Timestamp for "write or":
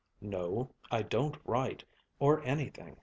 1.45-2.41